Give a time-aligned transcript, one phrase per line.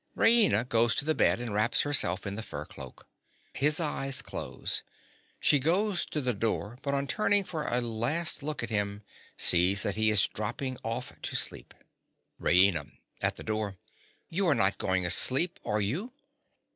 [0.49, 3.07] _)(_Raina goes to the bed and wraps herself in the fur cloak.
[3.53, 4.81] His eyes close.
[5.39, 9.03] She goes to the door, but on turning for a last look at him,
[9.37, 11.79] sees that he is dropping of to sleep._)
[12.39, 12.93] RAINA.
[13.21, 13.77] (at the door).
[14.27, 16.11] You are not going asleep, are you?